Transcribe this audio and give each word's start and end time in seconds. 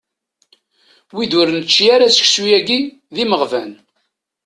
Wid 1.15 1.31
ur 1.39 1.47
nečči 1.51 1.85
ara 1.95 2.07
seksu-yagi 2.15 2.79
d 3.13 3.15
imeɣban. 3.23 3.71